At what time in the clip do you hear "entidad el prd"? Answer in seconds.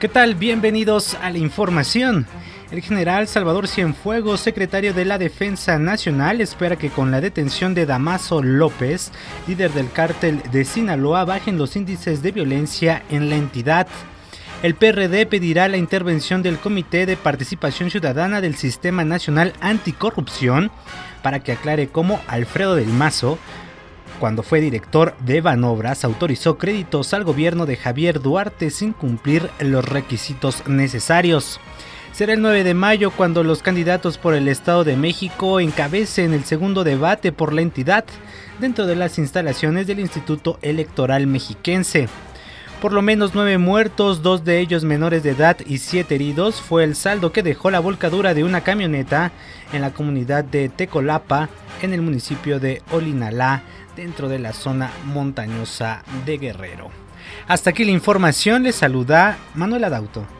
13.34-15.26